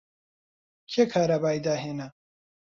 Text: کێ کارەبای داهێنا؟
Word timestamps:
کێ 0.91 1.03
کارەبای 1.13 1.59
داهێنا؟ 1.65 2.07